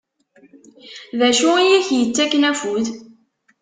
Dacu 1.19 1.51
i 1.57 1.65
ak-yettakken 1.77 2.47
afud? 2.51 2.85